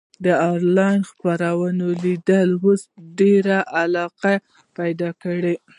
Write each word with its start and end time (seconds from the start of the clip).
د 0.25 0.25
انلاین 0.51 0.99
خپرونو 1.09 1.85
لیدل 2.03 2.49
اوس 2.63 2.81
ډېره 3.19 3.57
علاقه 3.79 4.33
پیدا 4.77 5.09
کړې. 5.23 5.55